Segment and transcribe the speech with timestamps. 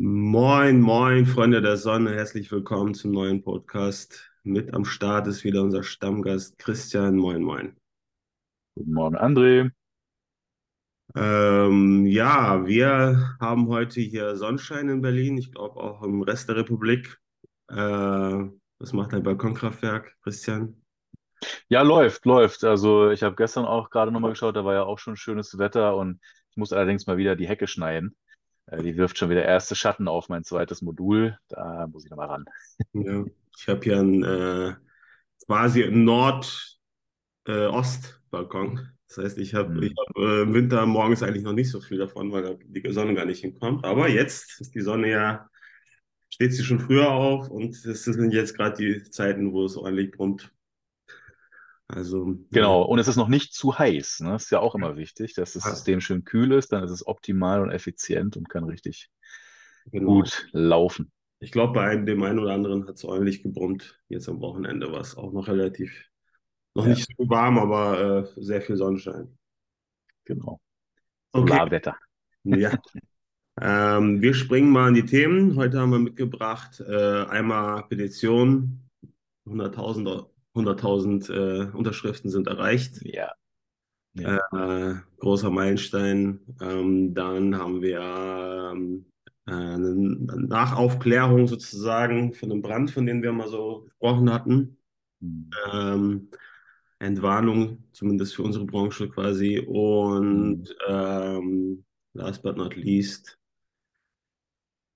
[0.00, 4.30] Moin, moin, Freunde der Sonne, herzlich willkommen zum neuen Podcast.
[4.44, 7.16] Mit am Start ist wieder unser Stammgast Christian.
[7.16, 7.76] Moin, moin.
[8.76, 9.72] Guten Morgen, André.
[11.16, 16.54] Ähm, ja, wir haben heute hier Sonnenschein in Berlin, ich glaube auch im Rest der
[16.54, 17.18] Republik.
[17.68, 20.80] Äh, was macht dein Balkonkraftwerk, Christian?
[21.68, 22.62] Ja, läuft, läuft.
[22.62, 25.96] Also ich habe gestern auch gerade nochmal geschaut, da war ja auch schon schönes Wetter
[25.96, 26.20] und
[26.52, 28.16] ich muss allerdings mal wieder die Hecke schneiden.
[28.70, 31.38] Äh, die wirft schon wieder erste Schatten auf mein zweites Modul.
[31.48, 32.44] Da muss ich nochmal ran.
[32.92, 33.24] Ja,
[33.56, 34.74] ich habe hier einen äh,
[35.46, 38.80] quasi einen Nord-Ost-Balkon.
[39.08, 39.96] Das heißt, ich habe ich Hm.
[39.96, 43.14] hab, äh, im Winter morgens eigentlich noch nicht so viel davon, weil da die Sonne
[43.14, 43.84] gar nicht hinkommt.
[43.84, 45.48] Aber jetzt ist die Sonne ja,
[46.30, 50.12] steht sie schon früher auf und es sind jetzt gerade die Zeiten, wo es ordentlich
[50.12, 50.52] brummt.
[51.88, 54.20] Also, Genau, und es ist noch nicht zu heiß.
[54.20, 54.30] Ne?
[54.32, 57.06] Das ist ja auch immer wichtig, dass das System schön kühl ist, dann ist es
[57.06, 59.10] optimal und effizient und kann richtig
[59.90, 60.06] genau.
[60.14, 61.10] gut laufen.
[61.40, 63.98] Ich glaube, bei einem, dem einen oder anderen hat es ordentlich gebrummt.
[64.08, 66.06] Jetzt am Wochenende war es auch noch relativ,
[66.74, 69.36] noch Ja, nicht so warm, aber äh, sehr viel Sonnenschein.
[70.24, 70.60] genau.
[71.32, 71.96] Okay, Solarwetter.
[72.44, 72.72] ja.
[73.60, 75.56] Ähm, wir springen mal in die Themen.
[75.56, 78.88] Heute haben wir mitgebracht äh, einmal Petition.
[79.46, 83.00] 100.000 100.000 äh, Unterschriften sind erreicht.
[83.02, 83.32] Ja,
[84.14, 84.40] ja.
[84.52, 86.40] Äh, großer Meilenstein.
[86.60, 88.00] Ähm, dann haben wir
[88.72, 89.06] ähm,
[89.46, 89.94] äh, eine
[90.46, 94.78] Nachaufklärung sozusagen von dem Brand, von dem wir mal so gesprochen hatten.
[95.20, 95.50] Hm.
[95.72, 96.28] Ähm,
[97.00, 99.60] Entwarnung, zumindest für unsere Branche quasi.
[99.60, 103.38] Und ähm, last but not least,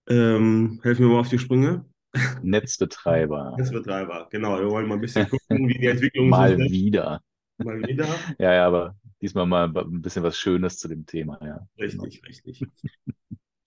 [0.09, 1.85] ähm, helfen wir mal auf die Sprünge.
[2.43, 3.55] Netzbetreiber.
[3.59, 4.59] Netzbetreiber, genau.
[4.59, 7.21] Wir wollen mal ein bisschen gucken, wie die Entwicklungen so Mal wieder.
[7.59, 8.07] Mal wieder.
[8.39, 11.67] Ja, ja, aber diesmal mal ein bisschen was Schönes zu dem Thema, ja.
[11.77, 12.05] Genau.
[12.05, 12.67] Richtig, richtig.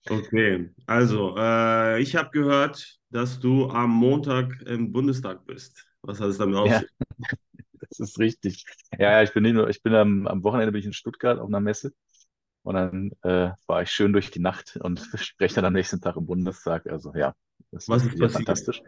[0.08, 5.84] Okay, also äh, ich habe gehört, dass du am Montag im Bundestag bist.
[6.02, 6.82] Was hat es damit auf Ja,
[7.72, 8.64] das ist richtig.
[8.92, 11.40] Ja, ja, ich bin nicht nur, ich bin am, am Wochenende bin ich in Stuttgart
[11.40, 11.92] auf einer Messe
[12.62, 16.16] und dann äh, war ich schön durch die Nacht und spreche dann am nächsten Tag
[16.16, 16.86] im Bundestag.
[16.86, 17.34] Also ja,
[17.70, 18.32] das Was ist passiert?
[18.32, 18.82] fantastisch.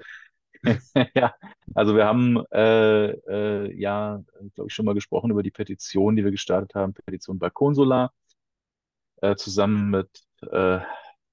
[1.15, 1.35] Ja,
[1.75, 4.23] also wir haben äh, äh, ja,
[4.55, 8.13] glaube ich, schon mal gesprochen über die Petition, die wir gestartet haben, Petition Balkonsolar,
[9.23, 10.09] äh, zusammen mit
[10.51, 10.81] äh,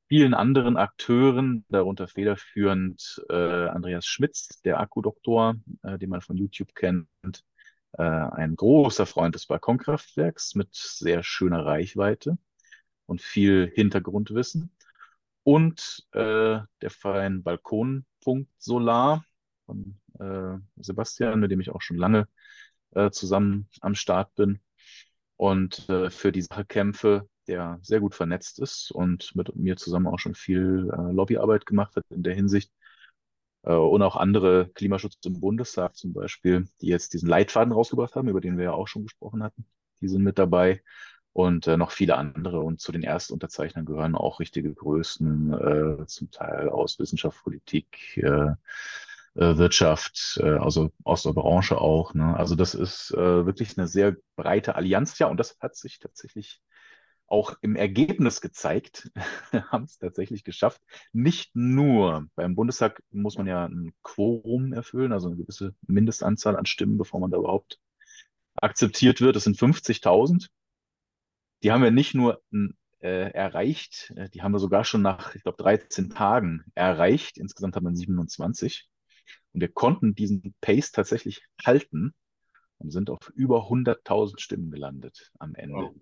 [0.07, 6.75] vielen anderen Akteuren, darunter federführend äh, Andreas Schmitz, der Akkudoktor, äh, den man von YouTube
[6.75, 7.07] kennt,
[7.94, 12.38] äh, ein großer Freund des Balkonkraftwerks mit sehr schöner Reichweite
[13.07, 14.72] und viel Hintergrundwissen.
[15.45, 19.23] Und äh, der Verein Balkonpunkt Solar
[19.67, 22.28] von äh, Sebastian, mit dem ich auch schon lange
[22.95, 24.59] äh, zusammen am Start bin
[25.38, 30.07] und äh, für die Sache kämpfe, der sehr gut vernetzt ist und mit mir zusammen
[30.07, 32.72] auch schon viel äh, Lobbyarbeit gemacht hat in der Hinsicht.
[33.61, 38.29] Äh, und auch andere Klimaschutz im Bundestag zum Beispiel, die jetzt diesen Leitfaden rausgebracht haben,
[38.29, 39.67] über den wir ja auch schon gesprochen hatten.
[40.01, 40.81] Die sind mit dabei
[41.35, 42.62] und äh, noch viele andere.
[42.62, 48.51] Und zu den Erstunterzeichnern gehören auch richtige Größen, äh, zum Teil aus Wissenschaft, Politik, äh,
[49.35, 52.13] äh, Wirtschaft, äh, also aus der Branche auch.
[52.13, 52.38] Ne?
[52.38, 55.19] Also das ist äh, wirklich eine sehr breite Allianz.
[55.19, 56.62] Ja, und das hat sich tatsächlich
[57.28, 59.12] auch im Ergebnis gezeigt,
[59.72, 60.81] haben es tatsächlich geschafft.
[61.12, 66.66] Nicht nur beim Bundestag muss man ja ein Quorum erfüllen, also eine gewisse Mindestanzahl an
[66.66, 67.78] Stimmen, bevor man da überhaupt
[68.56, 69.35] akzeptiert wird.
[69.35, 70.47] Das sind 50.000.
[71.65, 72.43] Die haben wir nicht nur
[73.01, 77.39] äh, erreicht, äh, die haben wir sogar schon nach, ich glaube, 13 Tagen erreicht.
[77.39, 78.87] Insgesamt haben wir 27.
[79.51, 82.13] Und wir konnten diesen Pace tatsächlich halten
[82.77, 85.73] und sind auf über 100.000 Stimmen gelandet am Ende.
[85.73, 85.95] Wow.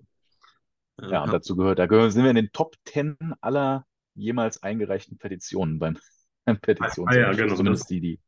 [1.09, 3.85] Ja, und dazu gehört, da gehören, sind wir in den Top 10 aller
[4.15, 5.93] jemals eingereichten Petitionen beim,
[6.43, 7.37] beim ah ja, Petitionsausschuss.
[7.37, 7.47] genau.
[7.47, 8.19] Das, Zumindest die, die.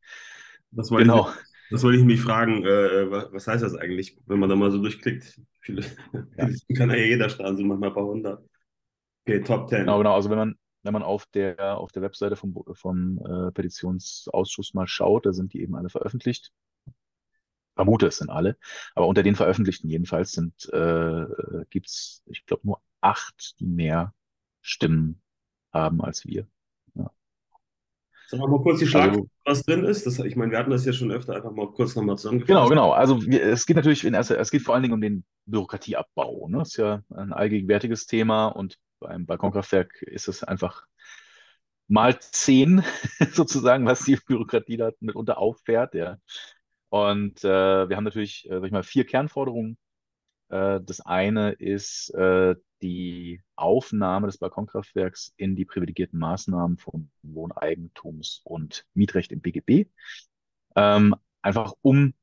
[0.70, 1.30] das mich, Genau.
[1.70, 2.64] Das wollte ich mich fragen.
[2.64, 5.40] Äh, was, was heißt das eigentlich, wenn man da mal so durchklickt?
[5.60, 5.82] Viele,
[6.36, 8.44] Ja, kann ja jeder starten, sind manchmal ein paar hundert.
[9.26, 9.98] Okay, Top genau, 10.
[9.98, 10.14] genau.
[10.14, 14.86] Also wenn man, wenn man auf der, auf der Webseite vom, vom äh, Petitionsausschuss mal
[14.86, 16.52] schaut, da sind die eben alle veröffentlicht.
[17.74, 18.56] Vermute, es sind alle.
[18.94, 21.26] Aber unter den Veröffentlichten jedenfalls sind, äh,
[21.70, 24.14] gibt es, ich glaube, nur acht, die mehr
[24.62, 25.20] Stimmen
[25.72, 26.48] haben als wir.
[28.30, 28.38] Ja.
[28.38, 30.06] Sag mal kurz die Schlagzeile, Also was drin ist.
[30.06, 32.68] Das, ich meine, wir hatten das ja schon öfter einfach mal kurz nochmal Genau, zusammengefasst.
[32.68, 32.92] genau.
[32.92, 36.48] Also wir, es geht natürlich in erster, es geht vor allen Dingen um den Bürokratieabbau.
[36.48, 36.58] Ne?
[36.58, 40.84] Das ist ja ein allgegenwärtiges Thema und beim Balkonkraftwerk ist es einfach
[41.88, 42.82] mal zehn
[43.32, 45.94] sozusagen, was die Bürokratie da mitunter auffährt.
[45.94, 46.18] Ja.
[46.90, 49.78] Und äh, wir haben natürlich, äh, sag ich mal, vier Kernforderungen.
[50.50, 58.40] Äh, das eine ist, äh, die Aufnahme des Balkonkraftwerks in die privilegierten Maßnahmen von Wohneigentums-
[58.44, 59.88] und Mietrecht im BGB.
[60.76, 62.14] Ähm, einfach um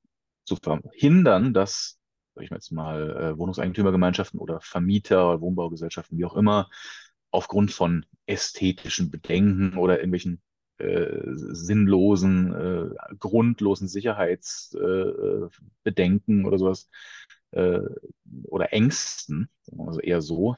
[0.46, 2.00] zu verhindern, dass,
[2.36, 6.70] sag ich mal jetzt mal, äh, Wohnungseigentümergemeinschaften oder Vermieter, Wohnbaugesellschaften, wie auch immer,
[7.32, 10.42] aufgrund von ästhetischen Bedenken oder irgendwelchen
[10.78, 12.90] äh, sinnlosen, äh,
[13.20, 16.90] grundlosen Sicherheitsbedenken äh, oder sowas
[17.54, 17.82] äh,
[18.46, 20.56] oder Ängsten, also eher so,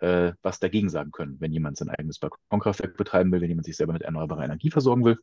[0.00, 3.76] äh, was dagegen sagen können, wenn jemand sein eigenes Balkonkraftwerk betreiben will, wenn jemand sich
[3.76, 5.18] selber mit erneuerbarer Energie versorgen will.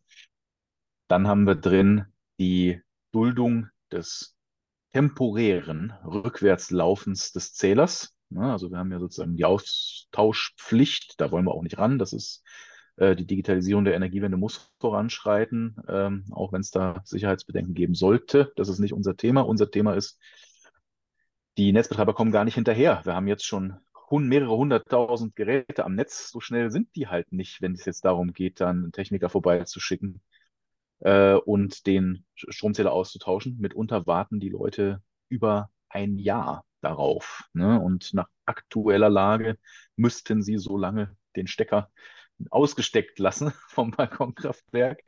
[1.08, 2.06] Dann haben wir drin
[2.40, 4.36] die Duldung des
[4.94, 8.16] temporären Rückwärtslaufens des Zählers.
[8.36, 12.00] Also wir haben ja sozusagen die Austauschpflicht, da wollen wir auch nicht ran.
[12.00, 12.44] Das ist
[12.96, 18.52] äh, die Digitalisierung der Energiewende muss voranschreiten, ähm, auch wenn es da Sicherheitsbedenken geben sollte.
[18.56, 19.42] Das ist nicht unser Thema.
[19.42, 20.20] Unser Thema ist,
[21.58, 23.02] die Netzbetreiber kommen gar nicht hinterher.
[23.04, 23.80] Wir haben jetzt schon
[24.12, 26.30] mehrere hunderttausend Geräte am Netz.
[26.30, 30.22] So schnell sind die halt nicht, wenn es jetzt darum geht, dann einen Techniker vorbeizuschicken
[31.00, 33.58] äh, und den Stromzähler auszutauschen.
[33.60, 37.44] Mitunter warten die Leute über ein Jahr darauf.
[37.54, 37.80] Ne?
[37.80, 39.58] Und nach aktueller Lage
[39.96, 41.90] müssten sie so lange den Stecker
[42.50, 45.02] ausgesteckt lassen vom Balkonkraftwerk,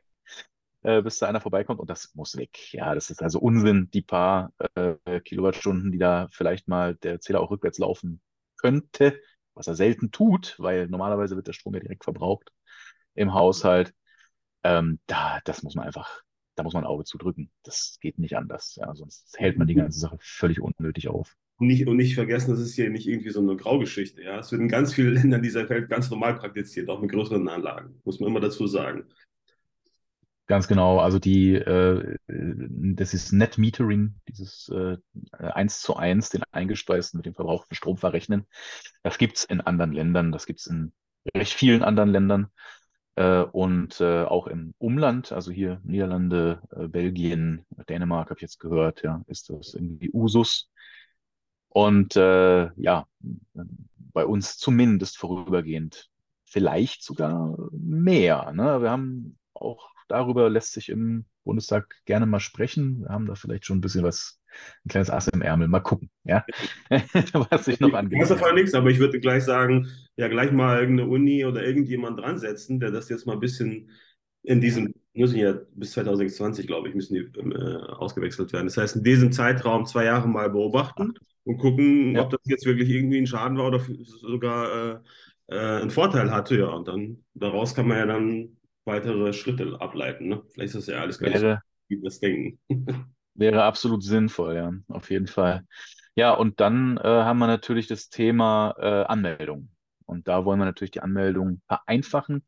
[0.86, 2.72] äh, bis da einer vorbeikommt und das muss weg.
[2.72, 7.40] Ja, das ist also Unsinn, die paar äh, Kilowattstunden, die da vielleicht mal der Zähler
[7.40, 8.20] auch rückwärts laufen
[8.56, 9.20] könnte,
[9.54, 12.52] was er selten tut, weil normalerweise wird der Strom ja direkt verbraucht
[13.14, 13.94] im Haushalt.
[14.62, 16.22] Ähm, da, das muss man einfach,
[16.54, 17.50] da muss man ein Auge zudrücken.
[17.64, 18.76] Das geht nicht anders.
[18.76, 21.34] Ja, sonst hält man die ganze Sache völlig unnötig auf.
[21.58, 24.22] Nicht, und nicht vergessen, das ist hier nicht irgendwie so eine Graugeschichte.
[24.22, 24.38] Ja?
[24.38, 28.00] Es wird in ganz vielen Ländern dieser Welt ganz normal praktiziert, auch mit größeren Anlagen,
[28.04, 29.06] muss man immer dazu sagen.
[30.46, 34.96] Ganz genau, also die, äh, das ist Net Metering, dieses äh,
[35.32, 38.46] 1 zu 1, den eingespeisten mit dem verbrauchten Strom verrechnen.
[39.02, 40.92] Das gibt es in anderen Ländern, das gibt es in
[41.34, 42.46] recht vielen anderen Ländern
[43.16, 48.60] äh, und äh, auch im Umland, also hier Niederlande, äh, Belgien, Dänemark habe ich jetzt
[48.60, 50.70] gehört, ja, ist das irgendwie Usus.
[51.70, 53.06] Und äh, ja,
[54.12, 56.08] bei uns zumindest vorübergehend
[56.44, 58.52] vielleicht sogar mehr.
[58.52, 58.80] Ne?
[58.80, 63.00] Wir haben auch darüber lässt sich im Bundestag gerne mal sprechen.
[63.00, 64.40] Wir haben da vielleicht schon ein bisschen was,
[64.84, 65.68] ein kleines Ass im Ärmel.
[65.68, 66.44] Mal gucken, ja,
[67.50, 68.20] was sich noch angeht.
[68.22, 72.20] Ich weiß nichts, aber ich würde gleich sagen, ja, gleich mal irgendeine Uni oder irgendjemand
[72.20, 73.90] dran setzen, der das jetzt mal ein bisschen
[74.42, 78.66] in diesem, müssen ja bis 2020, glaube ich, müssen die äh, ausgewechselt werden.
[78.66, 81.14] Das heißt, in diesem Zeitraum zwei Jahre mal beobachten
[81.44, 82.22] und gucken, ja.
[82.22, 83.80] ob das jetzt wirklich irgendwie ein Schaden war oder
[84.20, 85.00] sogar
[85.48, 86.58] äh, äh, einen Vorteil hatte.
[86.58, 90.28] Ja, und dann daraus kann man ja dann weitere Schritte ableiten.
[90.28, 90.42] Ne?
[90.52, 92.58] Vielleicht ist das ja alles gar wäre, nicht so, wie wir das denken.
[93.34, 95.66] wäre absolut sinnvoll, ja, auf jeden Fall.
[96.14, 99.68] Ja, und dann äh, haben wir natürlich das Thema äh, Anmeldung.
[100.06, 102.46] Und da wollen wir natürlich die Anmeldung vereinfachen.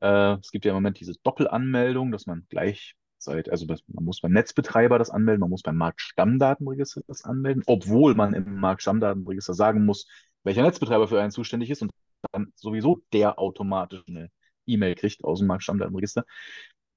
[0.00, 4.04] Äh, es gibt ja im Moment diese Doppelanmeldung, dass man gleich seit, also das, man
[4.04, 9.54] muss beim Netzbetreiber das anmelden, man muss beim Marktstammdatenregister das anmelden, obwohl man im Marktstammdatenregister
[9.54, 10.06] sagen muss,
[10.44, 11.90] welcher Netzbetreiber für einen zuständig ist und
[12.32, 14.30] dann sowieso der automatisch eine
[14.72, 16.24] E-Mail kriegt aus dem Marktstammdatenregister.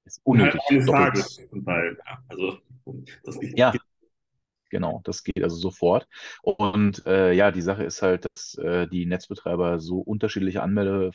[0.06, 0.62] Ist unnötig.
[0.70, 1.40] Eines Tages.
[1.52, 1.98] Weil,
[2.28, 2.58] also,
[3.24, 3.74] das geht, ja,
[4.70, 6.08] genau, das geht also sofort.
[6.42, 11.12] Und äh, ja, die Sache ist halt, dass äh, die Netzbetreiber so unterschiedliche Anmelde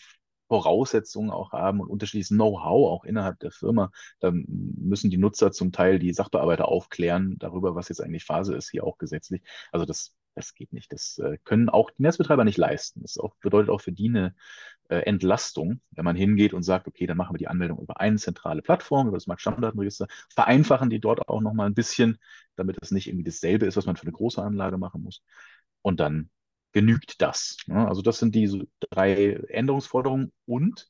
[0.48, 3.90] Voraussetzungen auch haben und unterschiedliches Know-how auch innerhalb der Firma.
[4.20, 8.70] Da müssen die Nutzer zum Teil die Sachbearbeiter aufklären darüber, was jetzt eigentlich Phase ist,
[8.70, 9.42] hier auch gesetzlich.
[9.72, 10.92] Also das, das geht nicht.
[10.92, 13.02] Das äh, können auch die Netzbetreiber nicht leisten.
[13.02, 14.34] Das auch, bedeutet auch für die eine
[14.88, 18.16] äh, Entlastung, wenn man hingeht und sagt, okay, dann machen wir die Anmeldung über eine
[18.16, 22.18] zentrale Plattform, über das Marktstammdatenregister, vereinfachen die dort auch nochmal ein bisschen,
[22.56, 25.22] damit es nicht irgendwie dasselbe ist, was man für eine große Anlage machen muss.
[25.82, 26.30] Und dann
[26.72, 27.56] genügt das.
[27.68, 30.88] Also das sind die drei Änderungsforderungen und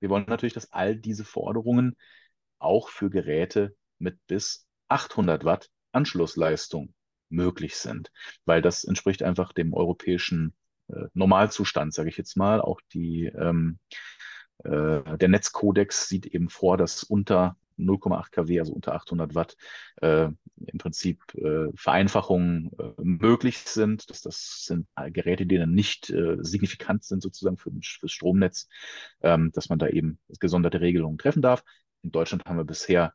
[0.00, 1.96] wir wollen natürlich, dass all diese Forderungen
[2.58, 6.94] auch für Geräte mit bis 800 Watt Anschlussleistung
[7.28, 8.10] möglich sind,
[8.44, 10.54] weil das entspricht einfach dem europäischen
[10.88, 12.60] äh, Normalzustand, sage ich jetzt mal.
[12.60, 13.78] Auch die, ähm,
[14.64, 19.56] äh, der Netzkodex sieht eben vor, dass unter 0,8 kW, also unter 800 Watt,
[19.96, 20.28] äh,
[20.66, 24.08] im Prinzip äh, Vereinfachungen äh, möglich sind.
[24.08, 28.68] Das, das sind Geräte, die dann nicht äh, signifikant sind sozusagen für, das Stromnetz,
[29.20, 31.62] ähm, dass man da eben gesonderte Regelungen treffen darf.
[32.02, 33.12] In Deutschland haben wir bisher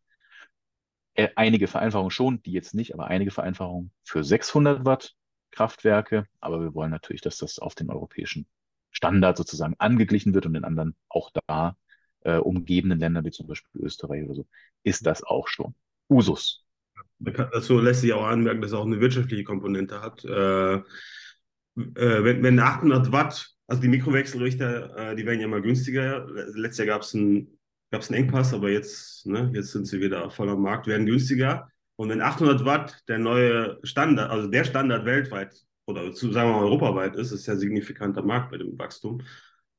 [1.35, 5.13] einige Vereinfachungen schon, die jetzt nicht, aber einige Vereinfachungen für 600 Watt
[5.51, 6.25] Kraftwerke.
[6.39, 8.47] Aber wir wollen natürlich, dass das auf den europäischen
[8.91, 11.77] Standard sozusagen angeglichen wird und in anderen auch da
[12.21, 14.47] äh, umgebenden Ländern, wie zum Beispiel Österreich oder so,
[14.83, 15.75] ist das auch schon
[16.09, 16.65] Usus.
[17.19, 20.23] Dazu lässt sich auch anmerken, dass es auch eine wirtschaftliche Komponente hat.
[20.25, 20.83] Äh, äh,
[21.75, 26.27] wenn, wenn 800 Watt, also die Mikrowechselrichter, äh, die werden ja mal günstiger.
[26.53, 27.59] Letztes Jahr gab es einen,
[27.91, 31.69] gab's einen Engpass, aber jetzt, ne, jetzt sind sie wieder voll am Markt, werden günstiger.
[31.97, 35.53] Und wenn 800 Watt der neue Standard, also der Standard weltweit
[35.85, 39.21] oder zu, sagen wir mal europaweit ist, ist ja signifikanter Markt bei dem Wachstum,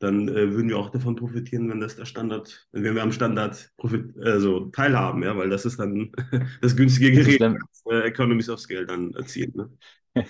[0.03, 3.71] dann äh, würden wir auch davon profitieren, wenn das der Standard, wenn wir am Standard
[3.77, 6.13] profit, also teilhaben, ja, weil das ist dann
[6.61, 7.55] das günstige Gerät, das,
[7.85, 9.55] das äh, Economies of Scale dann erzielt.
[9.55, 9.71] Ne?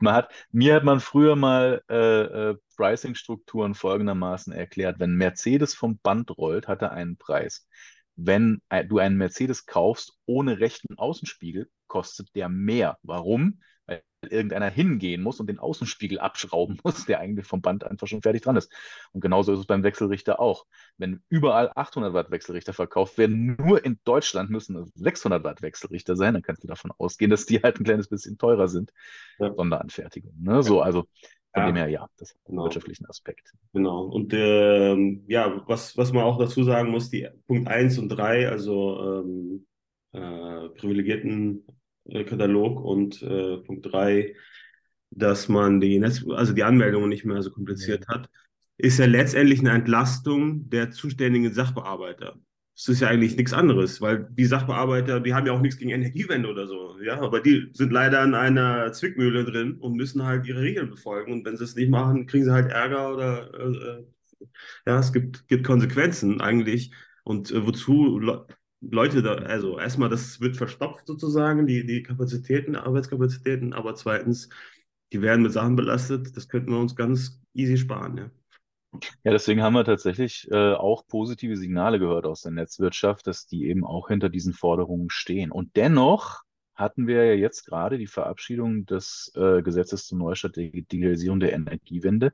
[0.00, 4.98] man hat, mir hat man früher mal äh, äh, Pricing-Strukturen folgendermaßen erklärt.
[4.98, 7.68] Wenn Mercedes vom Band rollt, hat er einen Preis.
[8.16, 12.98] Wenn äh, du einen Mercedes kaufst ohne rechten Außenspiegel, kostet der mehr.
[13.02, 13.60] Warum?
[14.26, 18.42] Irgendeiner hingehen muss und den Außenspiegel abschrauben muss, der eigentlich vom Band einfach schon fertig
[18.42, 18.72] dran ist.
[19.12, 20.66] Und genauso ist es beim Wechselrichter auch.
[20.98, 26.16] Wenn überall 800 Watt Wechselrichter verkauft werden, nur in Deutschland müssen es 600 Watt Wechselrichter
[26.16, 28.92] sein, dann kannst du davon ausgehen, dass die halt ein kleines bisschen teurer sind.
[29.38, 29.52] Ja.
[29.54, 30.34] Sonderanfertigung.
[30.40, 30.62] Ne?
[30.62, 31.06] So, also
[31.54, 31.66] von ja.
[31.66, 32.64] dem her, ja, das hat einen genau.
[32.64, 33.52] wirtschaftlichen Aspekt.
[33.72, 34.06] Genau.
[34.06, 38.48] Und ähm, ja, was, was man auch dazu sagen muss, die Punkt 1 und 3,
[38.48, 39.66] also ähm,
[40.12, 41.64] äh, privilegierten
[42.08, 44.34] Katalog und äh, Punkt 3,
[45.10, 48.28] dass man die Netz also die Anmeldungen nicht mehr so kompliziert hat,
[48.76, 52.36] ist ja letztendlich eine Entlastung der zuständigen Sachbearbeiter.
[52.76, 55.92] Das ist ja eigentlich nichts anderes, weil die Sachbearbeiter, die haben ja auch nichts gegen
[55.92, 60.44] Energiewende oder so, ja, aber die sind leider in einer Zwickmühle drin und müssen halt
[60.46, 64.04] ihre Regeln befolgen und wenn sie es nicht machen, kriegen sie halt Ärger oder äh,
[64.86, 66.90] ja, es gibt, gibt Konsequenzen eigentlich
[67.22, 68.20] und äh, wozu
[68.90, 74.48] Leute da, also erstmal, das wird verstopft sozusagen, die, die Kapazitäten, Arbeitskapazitäten, aber zweitens,
[75.12, 78.30] die werden mit Sachen belastet, das könnten wir uns ganz easy sparen, ja.
[79.24, 83.66] Ja, deswegen haben wir tatsächlich äh, auch positive Signale gehört aus der Netzwirtschaft, dass die
[83.68, 85.50] eben auch hinter diesen Forderungen stehen.
[85.50, 86.42] Und dennoch
[86.74, 91.52] hatten wir ja jetzt gerade die Verabschiedung des äh, Gesetzes zur Neustart der Digitalisierung der
[91.52, 92.32] Energiewende.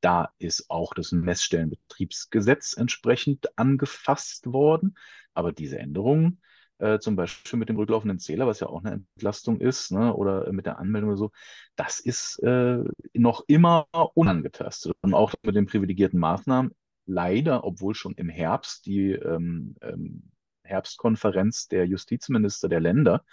[0.00, 4.96] Da ist auch das Messstellenbetriebsgesetz entsprechend angefasst worden.
[5.34, 6.40] Aber diese Änderungen,
[6.78, 10.52] äh, zum Beispiel mit dem rücklaufenden Zähler, was ja auch eine Entlastung ist, ne, oder
[10.52, 11.30] mit der Anmeldung oder so,
[11.76, 12.82] das ist äh,
[13.14, 14.92] noch immer unangetastet.
[15.00, 16.72] Und auch mit den privilegierten Maßnahmen,
[17.06, 20.30] leider, obwohl schon im Herbst die ähm, ähm,
[20.64, 23.24] Herbstkonferenz der Justizminister der Länder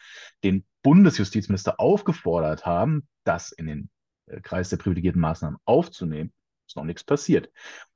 [0.44, 3.90] den Bundesjustizminister aufgefordert haben, das in den
[4.28, 6.34] äh, Kreis der privilegierten Maßnahmen aufzunehmen,
[6.68, 7.50] ist noch nichts passiert.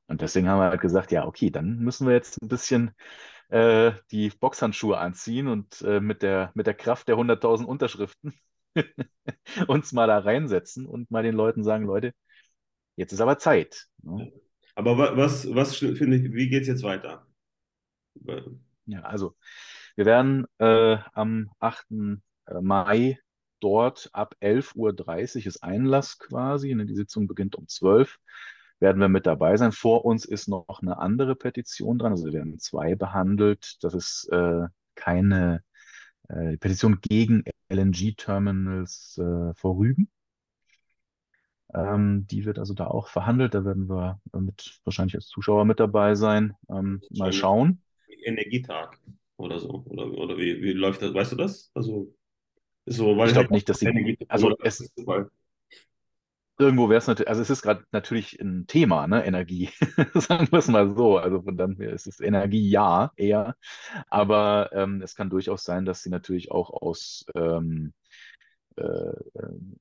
[0.07, 2.91] Und deswegen haben wir halt gesagt, ja, okay, dann müssen wir jetzt ein bisschen
[3.49, 8.33] äh, die Boxhandschuhe anziehen und äh, mit, der, mit der Kraft der 100.000 Unterschriften
[9.67, 12.13] uns mal da reinsetzen und mal den Leuten sagen, Leute,
[12.95, 13.87] jetzt ist aber Zeit.
[14.01, 14.31] Ne?
[14.75, 17.27] Aber was, was finde ich, wie geht es jetzt weiter?
[18.85, 19.35] Ja, also
[19.95, 21.85] wir werden äh, am 8.
[22.45, 23.19] Äh, Mai
[23.59, 26.73] dort ab 11.30 Uhr ist Einlass quasi.
[26.73, 26.85] Ne?
[26.85, 28.21] Die Sitzung beginnt um 12 Uhr
[28.83, 29.71] werden wir mit dabei sein.
[29.71, 33.77] Vor uns ist noch eine andere Petition dran, also wir werden zwei behandelt.
[33.81, 35.63] Das ist äh, keine
[36.27, 40.09] äh, Petition gegen LNG-Terminals äh, vor Rügen.
[41.73, 43.53] Ähm, die wird also da auch verhandelt.
[43.53, 46.53] Da werden wir mit wahrscheinlich als Zuschauer mit dabei sein.
[46.69, 47.81] Ähm, mal schauen.
[48.25, 48.99] Energietag
[49.37, 49.85] oder so.
[49.85, 51.13] Oder, oder wie, wie läuft das?
[51.13, 51.71] Weißt du das?
[51.73, 52.13] Also
[52.85, 54.17] so, weil ich glaube nicht, dass sie.
[54.27, 54.91] Also es,
[56.57, 59.69] irgendwo wäre es natürlich, also es ist gerade natürlich ein Thema, ne, Energie,
[60.13, 61.17] sagen wir es mal so.
[61.17, 63.55] Also von dann ist es Energie ja eher,
[64.09, 67.93] aber ähm, es kann durchaus sein, dass sie natürlich auch aus ähm,
[68.75, 68.83] äh,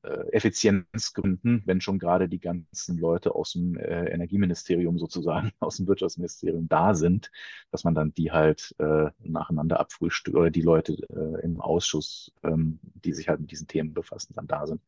[0.03, 5.87] äh, Effizienzgründen, wenn schon gerade die ganzen Leute aus dem äh, Energieministerium sozusagen, aus dem
[5.87, 7.31] Wirtschaftsministerium da sind,
[7.71, 12.81] dass man dann die halt äh, nacheinander abfrühstückt oder die Leute äh, im Ausschuss, ähm,
[12.83, 14.83] die sich halt mit diesen Themen befassen, dann da sind.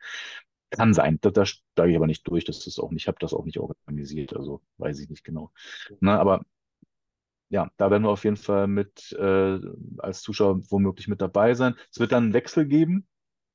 [0.76, 1.19] Kann sein.
[1.21, 2.45] Da, da steige ich aber nicht durch.
[2.45, 5.50] Das ist auch nicht, ich habe das auch nicht organisiert, also weiß ich nicht genau.
[6.00, 6.45] Na, aber
[7.49, 9.61] ja, da werden wir auf jeden Fall mit äh,
[9.99, 11.76] als Zuschauer womöglich mit dabei sein.
[11.90, 13.07] Es wird dann einen Wechsel geben.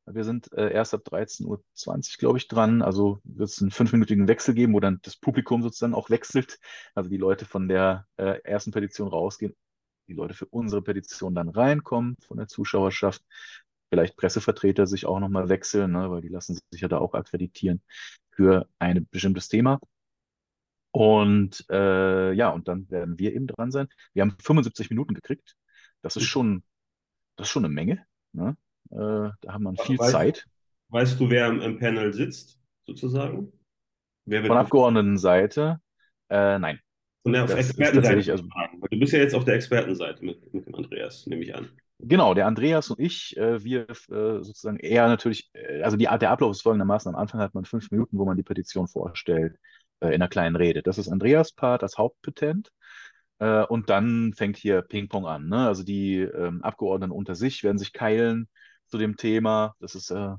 [0.05, 2.81] Wir sind äh, erst ab 13.20 Uhr, glaube ich, dran.
[2.81, 6.59] Also wird es einen fünfminütigen Wechsel geben, wo dann das Publikum sozusagen auch wechselt.
[6.95, 9.55] Also die Leute von der äh, ersten Petition rausgehen,
[10.07, 13.23] die Leute für unsere Petition dann reinkommen von der Zuschauerschaft
[13.89, 17.81] vielleicht Pressevertreter sich auch nochmal wechseln, ne, weil die lassen sich ja da auch akkreditieren
[18.31, 19.79] für ein bestimmtes Thema.
[20.91, 23.87] Und äh, ja, und dann werden wir eben dran sein.
[24.13, 25.55] Wir haben 75 Minuten gekriegt.
[26.01, 26.63] Das ist schon,
[27.35, 28.05] das ist schon eine Menge.
[28.31, 28.57] Ne?
[28.91, 28.95] Äh,
[29.41, 30.45] da haben wir viel weißt, Zeit.
[30.89, 33.51] Weißt du, wer im, im Panel sitzt, sozusagen?
[34.25, 35.79] Von Abgeordnetenseite?
[36.29, 36.79] Äh, nein.
[37.23, 38.31] Von der Expertenseite.
[38.31, 38.43] Also,
[38.89, 41.69] du bist ja jetzt auf der Expertenseite mit, mit dem Andreas, nehme ich an.
[42.01, 46.31] Genau, der Andreas und ich, äh, wir äh, sozusagen eher natürlich, äh, also die der
[46.31, 49.57] Ablauf ist folgendermaßen, am Anfang hat man fünf Minuten, wo man die Petition vorstellt,
[49.99, 50.81] äh, in einer kleinen Rede.
[50.81, 52.71] Das ist Andreas Part als Hauptpetent.
[53.39, 55.49] Äh, und dann fängt hier Ping-Pong an.
[55.49, 55.67] Ne?
[55.67, 58.47] Also die ähm, Abgeordneten unter sich werden sich keilen
[58.87, 59.75] zu dem Thema.
[59.79, 60.35] Das ist, äh,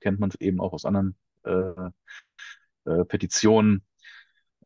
[0.00, 1.16] kennt man eben auch aus anderen
[3.08, 3.82] Petitionen.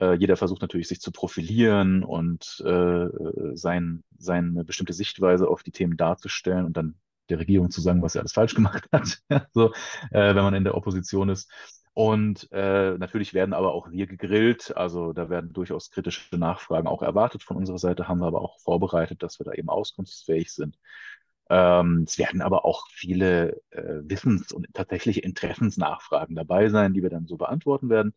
[0.00, 3.06] Äh, jeder versucht natürlich, sich zu profilieren und äh,
[3.54, 6.96] sein, seine bestimmte Sichtweise auf die Themen darzustellen und dann
[7.28, 9.18] der Regierung zu sagen, was er alles falsch gemacht hat,
[9.52, 9.72] so,
[10.10, 11.50] äh, wenn man in der Opposition ist.
[11.92, 14.76] Und äh, natürlich werden aber auch wir gegrillt.
[14.76, 18.60] Also da werden durchaus kritische Nachfragen auch erwartet von unserer Seite, haben wir aber auch
[18.60, 20.78] vorbereitet, dass wir da eben auskunftsfähig sind.
[21.48, 27.10] Ähm, es werden aber auch viele äh, Wissens- und tatsächliche Interessensnachfragen dabei sein, die wir
[27.10, 28.14] dann so beantworten werden.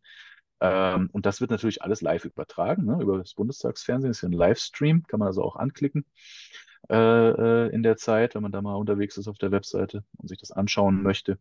[0.61, 4.09] Ähm, und das wird natürlich alles live übertragen, ne, über das Bundestagsfernsehen.
[4.09, 6.05] Das ist ja ein Livestream, kann man also auch anklicken
[6.89, 10.27] äh, äh, in der Zeit, wenn man da mal unterwegs ist auf der Webseite und
[10.27, 11.39] sich das anschauen möchte.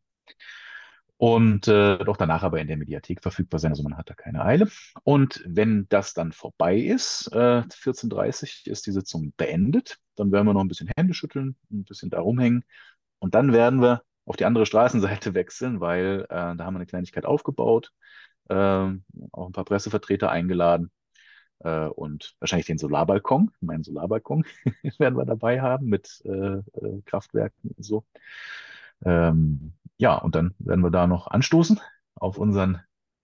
[1.17, 4.45] Und äh, doch danach aber in der Mediathek verfügbar sein, also man hat da keine
[4.45, 4.69] Eile.
[5.03, 10.55] Und wenn das dann vorbei ist, äh, 14.30 ist die Sitzung beendet, dann werden wir
[10.55, 12.65] noch ein bisschen Hände schütteln, ein bisschen da rumhängen.
[13.19, 16.87] Und dann werden wir auf die andere Straßenseite wechseln, weil äh, da haben wir eine
[16.87, 17.93] Kleinigkeit aufgebaut
[18.49, 20.91] ähm, auch ein paar Pressevertreter eingeladen
[21.61, 24.45] äh, und wahrscheinlich den Solarbalkon, meinen Solarbalkon
[24.99, 28.05] werden wir dabei haben mit äh, äh, Kraftwerken und so.
[29.05, 31.81] Ähm, ja, und dann werden wir da noch anstoßen
[32.15, 32.81] auf unseren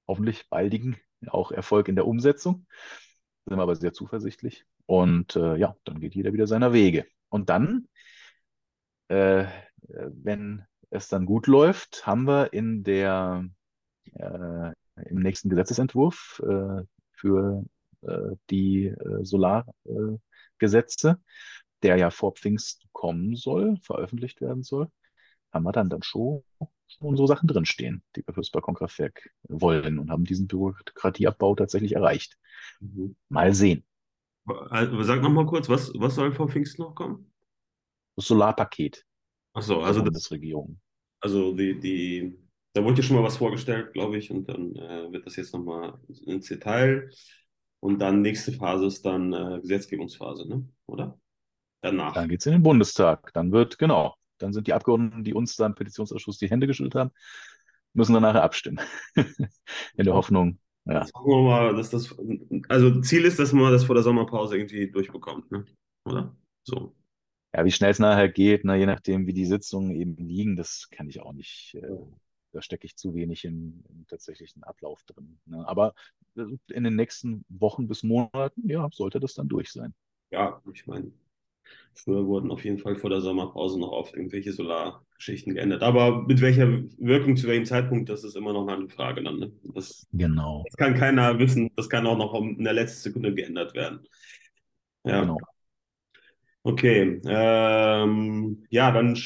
[0.06, 0.96] hoffentlich baldigen
[1.28, 2.66] auch Erfolg in der Umsetzung.
[3.46, 4.64] Sind wir aber sehr zuversichtlich.
[4.86, 7.06] Und äh, ja, dann geht jeder wieder seiner Wege.
[7.28, 7.88] Und dann,
[9.08, 9.46] äh,
[9.88, 13.48] wenn es dann gut läuft, haben wir in der
[14.14, 16.82] äh, im nächsten Gesetzesentwurf äh,
[17.12, 17.64] für
[18.02, 21.20] äh, die äh, Solargesetze,
[21.82, 24.88] der ja vor Pfingst kommen soll, veröffentlicht werden soll,
[25.52, 26.42] haben wir dann, dann schon,
[26.86, 32.38] schon so Sachen drinstehen, die wir fürs Balkonkraftwerk wollen und haben diesen Bürokratieabbau tatsächlich erreicht.
[32.80, 33.16] Mhm.
[33.28, 33.84] Mal sehen.
[34.46, 37.32] Also, sag noch mal kurz, was, was soll vor Pfingst noch kommen?
[38.16, 39.04] Das Solarpaket.
[39.54, 40.80] Ach so, also der Bundesregierung.
[41.20, 42.36] Also die, die
[42.74, 45.54] da wurde ja schon mal was vorgestellt, glaube ich, und dann äh, wird das jetzt
[45.54, 47.10] nochmal ins Detail.
[47.80, 50.68] Und dann nächste Phase ist dann äh, Gesetzgebungsphase, ne?
[50.86, 51.18] oder?
[51.80, 52.14] Danach.
[52.14, 53.32] Dann geht es in den Bundestag.
[53.32, 56.94] Dann wird, genau, dann sind die Abgeordneten, die uns dann im Petitionsausschuss die Hände geschüttelt
[56.96, 57.10] haben,
[57.92, 58.80] müssen dann nachher abstimmen.
[59.16, 61.06] in der Hoffnung, ja.
[61.24, 62.14] Mal, dass das,
[62.68, 65.64] also Ziel ist, dass man das vor der Sommerpause irgendwie durchbekommt, ne?
[66.04, 66.36] oder?
[66.64, 66.94] So.
[67.54, 70.88] Ja, wie schnell es nachher geht, na, je nachdem, wie die Sitzungen eben liegen, das
[70.90, 71.98] kann ich auch nicht äh,
[72.54, 75.38] da stecke ich zu wenig im, im tatsächlichen Ablauf drin.
[75.46, 75.66] Ne?
[75.66, 75.94] Aber
[76.36, 79.92] äh, in den nächsten Wochen bis Monaten, ja, sollte das dann durch sein.
[80.30, 81.12] Ja, ich meine,
[81.94, 85.82] früher wurden auf jeden Fall vor der Sommerpause noch oft irgendwelche Solargeschichten geändert.
[85.82, 89.38] Aber mit welcher Wirkung, zu welchem Zeitpunkt, das ist immer noch eine Frage dann.
[89.38, 89.52] Ne?
[89.74, 90.62] Das, genau.
[90.66, 91.70] Das kann keiner wissen.
[91.76, 94.00] Das kann auch noch in der letzten Sekunde geändert werden.
[95.04, 95.20] Ja.
[95.20, 95.38] Genau.
[96.62, 97.20] Okay.
[97.26, 99.16] Ähm, ja, dann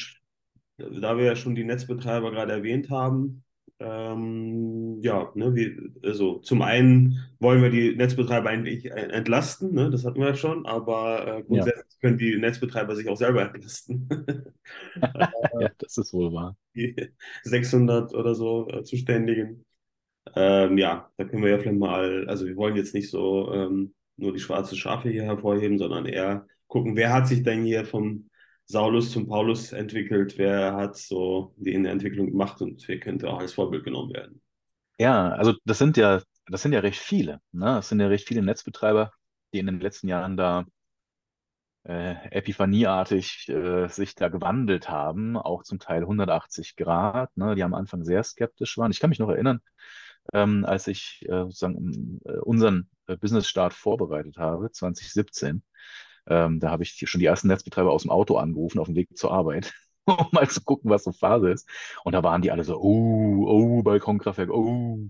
[0.79, 3.45] da wir ja schon die Netzbetreiber gerade erwähnt haben,
[3.81, 10.05] ähm, ja, ne, wie, also zum einen wollen wir die Netzbetreiber eigentlich entlasten, ne, das
[10.05, 12.01] hatten wir ja schon, aber äh, grundsätzlich ja.
[12.01, 14.09] können die Netzbetreiber sich auch selber entlasten.
[14.97, 16.57] ja, das ist wohl wahr.
[16.75, 16.97] Die
[17.45, 19.65] 600 oder so äh, Zuständigen.
[20.35, 23.95] Ähm, ja, da können wir ja vielleicht mal, also wir wollen jetzt nicht so ähm,
[24.17, 28.28] nur die schwarze Schafe hier hervorheben, sondern eher gucken, wer hat sich denn hier vom
[28.71, 33.31] Saulus zum Paulus entwickelt, wer hat so die in der Entwicklung gemacht und wer könnte
[33.31, 34.43] auch als Vorbild genommen werden.
[34.99, 37.41] Ja, also das sind ja, das sind ja recht viele.
[37.53, 37.65] Ne?
[37.65, 39.13] Das sind ja recht viele Netzbetreiber,
[39.55, 40.67] die in den letzten Jahren da
[41.85, 47.55] äh, epiphanieartig äh, sich da gewandelt haben, auch zum Teil 180 Grad, ne?
[47.55, 48.91] die am Anfang sehr skeptisch waren.
[48.91, 49.63] Ich kann mich noch erinnern,
[50.35, 55.63] ähm, als ich äh, sozusagen äh, unseren äh, Business-Start vorbereitet habe, 2017,
[56.29, 59.17] ähm, da habe ich schon die ersten Netzbetreiber aus dem Auto angerufen auf dem Weg
[59.17, 59.73] zur Arbeit,
[60.05, 61.69] um mal zu gucken, was so Phase ist.
[62.05, 65.01] Und da waren die alle so, oh, oh, Balkonkraftwerk, oh,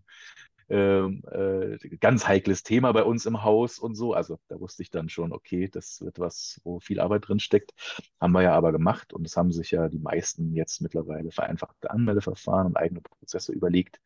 [0.71, 4.13] ähm, äh, ganz heikles Thema bei uns im Haus und so.
[4.13, 7.73] Also da wusste ich dann schon, okay, das wird was, wo viel Arbeit drin steckt.
[8.21, 11.91] Haben wir ja aber gemacht und es haben sich ja die meisten jetzt mittlerweile vereinfachte
[11.91, 14.01] Anmeldeverfahren und eigene Prozesse überlegt,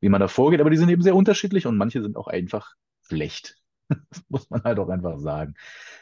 [0.00, 0.60] wie man da vorgeht.
[0.60, 3.59] Aber die sind eben sehr unterschiedlich und manche sind auch einfach schlecht.
[4.10, 5.54] Das muss man halt auch einfach sagen.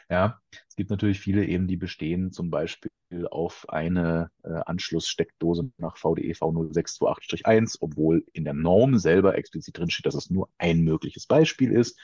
[0.09, 2.91] Ja, es gibt natürlich viele eben, die bestehen zum Beispiel
[3.29, 10.15] auf eine äh, Anschlusssteckdose nach VDE V0628-1, obwohl in der Norm selber explizit drinsteht, dass
[10.15, 11.99] es nur ein mögliches Beispiel ist.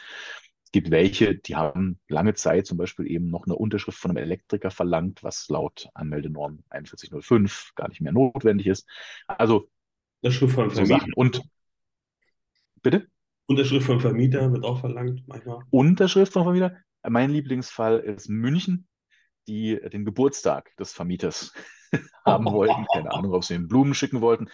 [0.66, 4.24] Es gibt welche, die haben lange Zeit zum Beispiel eben noch eine Unterschrift von einem
[4.24, 8.88] Elektriker verlangt, was laut Anmeldenorm 4105 gar nicht mehr notwendig ist.
[9.28, 9.70] Also
[10.22, 10.86] Unterschrift von so.
[10.86, 11.14] Sachen.
[11.14, 11.42] Und
[12.82, 13.08] bitte?
[13.48, 15.64] Unterschrift von Vermieter wird auch verlangt manchmal.
[15.70, 16.78] Unterschrift von Vermieter.
[17.08, 18.88] Mein Lieblingsfall ist München,
[19.48, 21.54] die den Geburtstag des Vermieters
[22.26, 22.86] haben wollten.
[22.92, 24.50] Keine Ahnung, ob sie ihm Blumen schicken wollten.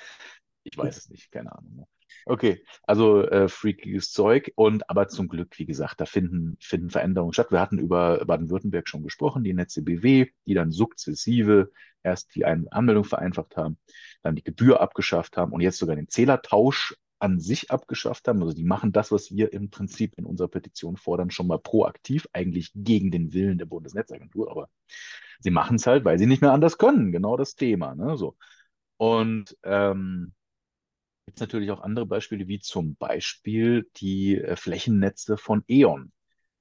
[0.64, 1.88] Ich weiß es nicht, keine Ahnung.
[2.26, 7.34] Okay, also äh, freakiges Zeug und aber zum Glück, wie gesagt, da finden, finden Veränderungen
[7.34, 7.52] statt.
[7.52, 11.72] Wir hatten über Baden-Württemberg schon gesprochen, die Netze BW, die dann sukzessive
[12.04, 13.78] erst die Anmeldung vereinfacht haben,
[14.22, 18.42] dann die Gebühr abgeschafft haben und jetzt sogar den Zählertausch an sich abgeschafft haben.
[18.42, 22.28] Also die machen das, was wir im Prinzip in unserer Petition fordern, schon mal proaktiv,
[22.34, 24.70] eigentlich gegen den Willen der Bundesnetzagentur, aber
[25.40, 27.12] sie machen es halt, weil sie nicht mehr anders können.
[27.12, 27.96] Genau das Thema.
[27.96, 28.18] Ne?
[28.18, 28.36] So.
[28.98, 30.34] Und ähm,
[31.26, 36.12] gibt es natürlich auch andere Beispiele, wie zum Beispiel die äh, Flächennetze von E.ON.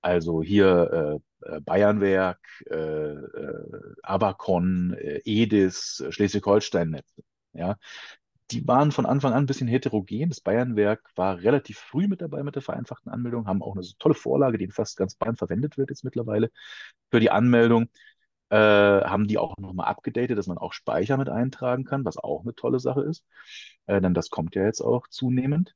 [0.03, 7.23] Also hier äh, äh Bayernwerk, äh, äh, Abacon, äh, Edis, Schleswig-Holstein-Netze.
[7.53, 7.77] Ja,
[8.51, 10.29] die waren von Anfang an ein bisschen heterogen.
[10.31, 14.15] Das Bayernwerk war relativ früh mit dabei mit der vereinfachten Anmeldung, haben auch eine tolle
[14.15, 16.51] Vorlage, die in fast ganz Bayern verwendet wird jetzt mittlerweile
[17.11, 17.89] für die Anmeldung.
[18.51, 22.43] Äh, haben die auch nochmal abgedatet, dass man auch Speicher mit eintragen kann, was auch
[22.43, 23.25] eine tolle Sache ist.
[23.87, 25.75] Äh, denn das kommt ja jetzt auch zunehmend,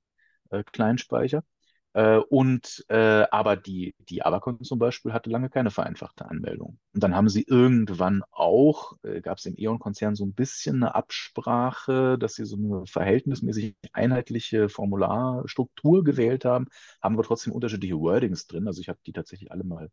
[0.50, 1.44] äh, Kleinspeicher.
[1.94, 6.78] Äh, und äh, aber die, die Abacon zum Beispiel hatte lange keine vereinfachte Anmeldung.
[6.92, 10.94] Und dann haben sie irgendwann auch, äh, gab es im E.ON-Konzern so ein bisschen eine
[10.96, 16.66] Absprache, dass sie so eine verhältnismäßig einheitliche Formularstruktur gewählt haben,
[17.00, 18.66] haben aber trotzdem unterschiedliche Wordings drin.
[18.66, 19.90] Also ich habe die tatsächlich alle mal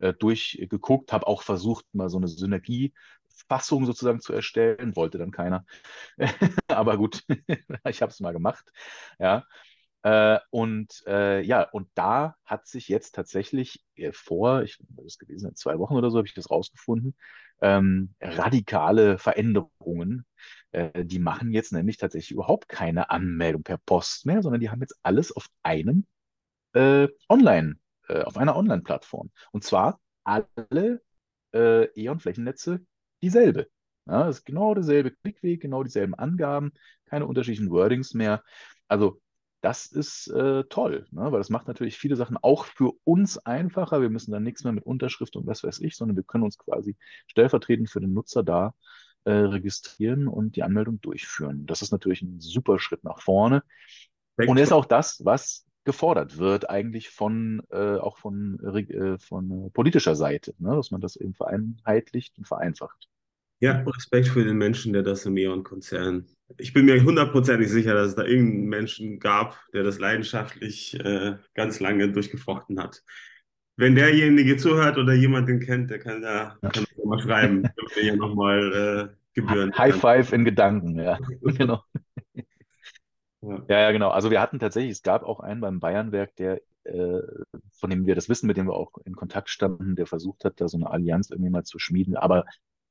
[0.00, 5.64] äh, durchgeguckt, habe auch versucht, mal so eine Synergiefassung sozusagen zu erstellen, wollte dann keiner.
[6.68, 7.24] aber gut,
[7.88, 8.64] ich habe es mal gemacht.
[9.18, 9.44] Ja.
[10.04, 15.48] Äh, und äh, ja, und da hat sich jetzt tatsächlich äh, vor, ich das gewesen
[15.48, 17.16] in zwei Wochen oder so, habe ich das rausgefunden,
[17.62, 20.26] ähm, radikale Veränderungen.
[20.72, 24.82] Äh, die machen jetzt nämlich tatsächlich überhaupt keine Anmeldung per Post mehr, sondern die haben
[24.82, 26.06] jetzt alles auf einem
[26.74, 27.76] äh, Online,
[28.08, 29.30] äh, auf einer Online-Plattform.
[29.52, 31.02] Und zwar alle
[31.52, 32.84] E.ON-Flächennetze
[33.22, 33.68] dieselbe.
[34.06, 36.72] Ja, das ist genau derselbe Klickweg, genau dieselben Angaben,
[37.06, 38.42] keine unterschiedlichen Wordings mehr.
[38.88, 39.20] Also
[39.64, 41.32] das ist äh, toll, ne?
[41.32, 44.02] weil das macht natürlich viele Sachen auch für uns einfacher.
[44.02, 46.58] Wir müssen dann nichts mehr mit Unterschrift und was weiß ich, sondern wir können uns
[46.58, 46.96] quasi
[47.28, 48.74] stellvertretend für den Nutzer da
[49.24, 51.64] äh, registrieren und die Anmeldung durchführen.
[51.64, 53.62] Das ist natürlich ein super Schritt nach vorne.
[54.36, 60.14] Und ist auch das, was gefordert wird, eigentlich von äh, auch von, äh, von politischer
[60.14, 60.76] Seite, ne?
[60.76, 63.08] dass man das eben vereinheitlicht und vereinfacht.
[63.60, 66.26] Ja, Respekt für den Menschen, der das im E.ON-Konzern.
[66.58, 71.36] Ich bin mir hundertprozentig sicher, dass es da irgendeinen Menschen gab, der das leidenschaftlich äh,
[71.54, 73.02] ganz lange durchgefochten hat.
[73.76, 76.68] Wenn derjenige zuhört oder jemand den kennt, der kann da ja.
[76.68, 79.76] kann mal schreiben, damit ja nochmal äh, Gebühren.
[79.76, 81.18] High Five in Gedanken, ja.
[81.42, 81.82] genau.
[83.40, 83.64] Ja.
[83.68, 84.10] ja, ja, genau.
[84.10, 87.22] Also wir hatten tatsächlich, es gab auch einen beim Bayernwerk, der äh,
[87.72, 90.60] von dem wir das wissen, mit dem wir auch in Kontakt standen, der versucht hat,
[90.60, 92.16] da so eine Allianz irgendwie mal zu schmieden.
[92.16, 92.44] Aber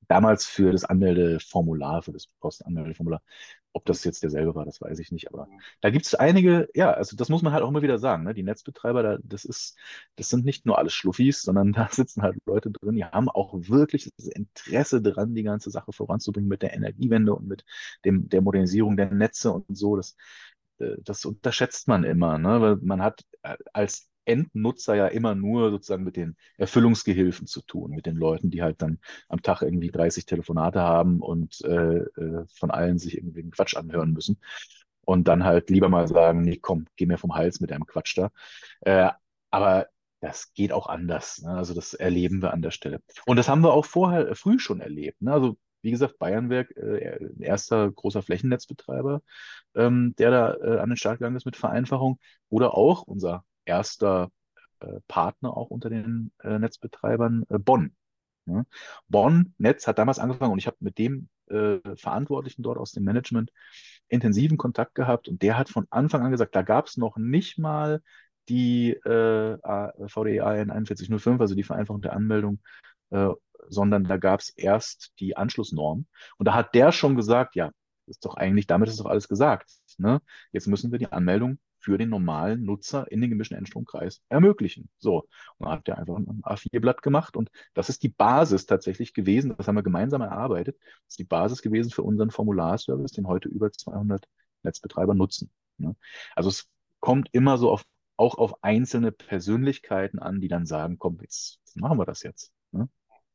[0.07, 3.21] damals für das Anmeldeformular, für das Postanmeldeformular.
[3.75, 5.33] Ob das jetzt derselbe war, das weiß ich nicht.
[5.33, 5.47] Aber
[5.81, 8.23] da gibt es einige, ja, also das muss man halt auch immer wieder sagen.
[8.23, 8.33] Ne?
[8.33, 9.77] Die Netzbetreiber, da, das ist,
[10.15, 13.53] das sind nicht nur alles Schluffis, sondern da sitzen halt Leute drin, die haben auch
[13.53, 17.65] wirklich das Interesse daran, die ganze Sache voranzubringen mit der Energiewende und mit
[18.05, 19.95] dem, der Modernisierung der Netze und so.
[19.95, 20.15] Das,
[20.79, 22.61] äh, das unterschätzt man immer, ne?
[22.61, 27.91] weil man hat äh, als Endnutzer ja immer nur sozusagen mit den Erfüllungsgehilfen zu tun,
[27.91, 32.45] mit den Leuten, die halt dann am Tag irgendwie 30 Telefonate haben und äh, äh,
[32.53, 34.39] von allen sich irgendwie einen Quatsch anhören müssen.
[35.05, 38.17] Und dann halt lieber mal sagen, nee, komm, geh mir vom Hals mit deinem Quatsch
[38.17, 38.31] da.
[38.81, 39.11] Äh,
[39.51, 39.87] aber
[40.21, 41.41] das geht auch anders.
[41.41, 41.51] Ne?
[41.51, 43.01] Also das erleben wir an der Stelle.
[43.25, 45.21] Und das haben wir auch vorher äh, früh schon erlebt.
[45.21, 45.33] Ne?
[45.33, 49.21] Also wie gesagt, Bayernwerk, äh, erster großer Flächennetzbetreiber,
[49.75, 52.19] ähm, der da äh, an den Start gegangen ist mit Vereinfachung.
[52.49, 54.29] Oder auch unser erster
[54.79, 57.95] äh, Partner auch unter den äh, Netzbetreibern, äh, Bonn.
[58.45, 58.65] Ja.
[59.07, 61.29] Bonn Netz hat damals angefangen und ich habe mit dem
[61.95, 63.51] Verantwortlichen dort aus dem Management
[64.07, 67.59] intensiven Kontakt gehabt und der hat von Anfang an gesagt, da gab es noch nicht
[67.59, 68.01] mal
[68.47, 69.57] die äh,
[70.07, 72.59] VDEAN 4105, also die Vereinfachung der Anmeldung,
[73.67, 76.07] sondern da gab es erst die Anschlussnorm.
[76.37, 77.71] Und da hat der schon gesagt, ja,
[78.07, 79.69] ist doch eigentlich, damit ist doch alles gesagt.
[79.97, 80.21] Ne?
[80.51, 84.89] Jetzt müssen wir die Anmeldung für den normalen Nutzer in den gemischten Endstromkreis ermöglichen.
[84.99, 89.13] So, und dann hat er einfach ein A4-Blatt gemacht und das ist die Basis tatsächlich
[89.13, 89.53] gewesen.
[89.57, 90.77] Das haben wir gemeinsam erarbeitet.
[90.79, 94.25] Das ist die Basis gewesen für unseren Formularservice, den heute über 200
[94.63, 95.51] Netzbetreiber nutzen.
[95.77, 95.95] Ne?
[96.35, 96.69] Also es
[97.01, 97.83] kommt immer so auf
[98.15, 102.53] auch auf einzelne Persönlichkeiten an, die dann sagen, komm, jetzt machen wir das jetzt.
[102.71, 102.87] Ne?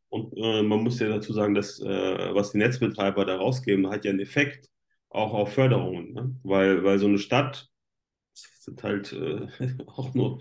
[0.09, 4.05] Und äh, man muss ja dazu sagen, dass äh, was die Netzbetreiber da rausgeben, hat
[4.05, 4.71] ja einen Effekt
[5.11, 6.13] auch auf Förderungen.
[6.13, 6.37] Ne?
[6.45, 7.69] Weil, weil so eine Stadt
[8.61, 9.47] sind halt äh,
[9.87, 10.41] auch nur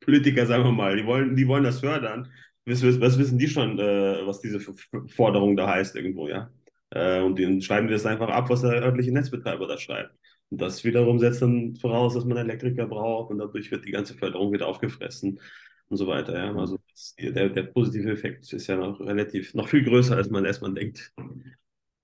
[0.00, 2.30] Politiker, sagen wir mal, die wollen, die wollen das fördern.
[2.66, 4.60] Was, was wissen die schon, äh, was diese
[5.08, 6.50] Forderung da heißt irgendwo, ja?
[6.90, 10.14] Äh, und dann schreiben die das einfach ab, was der örtliche Netzbetreiber da schreibt.
[10.50, 14.14] Und das wiederum setzt dann voraus, dass man Elektriker braucht und dadurch wird die ganze
[14.14, 15.40] Förderung wieder aufgefressen
[15.88, 16.36] und so weiter.
[16.36, 16.54] Ja?
[16.54, 20.44] Also das, der, der positive Effekt ist ja noch relativ, noch viel größer, als man
[20.44, 21.12] erstmal denkt.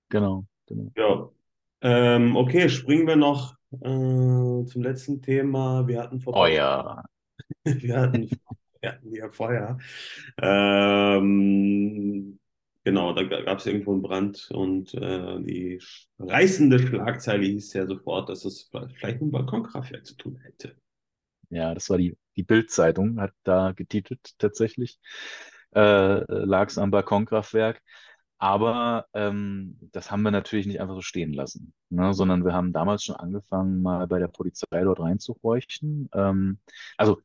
[0.09, 0.91] Genau, genau.
[0.97, 1.29] Ja.
[1.81, 5.87] Ähm, okay, springen wir noch äh, zum letzten Thema.
[5.87, 6.47] Wir hatten vor.
[6.47, 7.03] Ja.
[7.63, 8.29] wir hatten,
[8.79, 9.77] wir hatten ja Feuer.
[10.41, 12.39] Ähm,
[12.83, 15.81] genau, da gab es irgendwo einen Brand und äh, die
[16.19, 20.75] reißende Schlagzeile hieß ja sofort, dass es vielleicht mit einem Balkonkraftwerk zu tun hätte.
[21.49, 24.99] Ja, das war die, die Bild-Zeitung, hat da getitelt tatsächlich.
[25.73, 27.81] Äh, Lag es am Balkonkraftwerk.
[28.41, 32.11] Aber ähm, das haben wir natürlich nicht einfach so stehen lassen, ne?
[32.11, 36.09] sondern wir haben damals schon angefangen, mal bei der Polizei dort reinzuhorchen.
[36.11, 36.57] Ähm,
[36.97, 37.21] also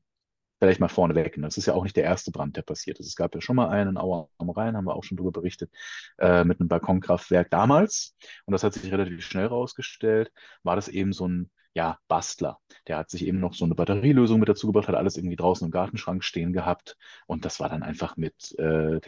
[0.58, 1.46] vielleicht mal vorneweg, ne?
[1.46, 3.06] das ist ja auch nicht der erste Brand, der passiert ist.
[3.06, 5.32] Es gab ja schon mal einen in Auer am Rhein, haben wir auch schon darüber
[5.40, 5.70] berichtet,
[6.18, 8.14] äh, mit einem Balkonkraftwerk damals.
[8.44, 10.30] Und das hat sich relativ schnell rausgestellt,
[10.64, 12.58] war das eben so ein ja, Bastler.
[12.88, 15.64] Der hat sich eben noch so eine Batterielösung mit dazu gebracht, hat alles irgendwie draußen
[15.66, 16.98] im Gartenschrank stehen gehabt.
[17.26, 19.00] Und das war dann einfach mit äh,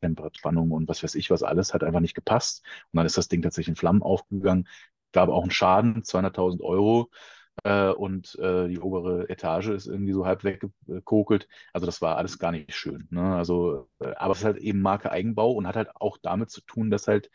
[0.00, 2.62] Temperaturspannung und was weiß ich was alles, hat einfach nicht gepasst.
[2.92, 4.68] Und dann ist das Ding tatsächlich in Flammen aufgegangen.
[5.12, 7.10] Gab auch einen Schaden, 200.000 Euro.
[7.64, 11.48] Äh, und äh, die obere Etage ist irgendwie so halb weggekokelt.
[11.72, 13.08] Also das war alles gar nicht schön.
[13.10, 13.34] Ne?
[13.34, 16.60] Also, äh, aber es ist halt eben Marke Eigenbau und hat halt auch damit zu
[16.62, 17.30] tun, dass halt